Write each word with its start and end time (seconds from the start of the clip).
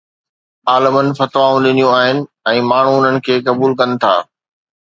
عالمن 0.71 1.07
فتوائون 1.19 1.61
ڏنيون 1.67 1.91
آهن 1.99 2.23
۽ 2.53 2.65
ماڻهو 2.71 2.97
ان 3.11 3.17
کي 3.29 3.35
قبول 3.51 3.71
ڪن 3.83 3.89
ٿا 4.07 4.13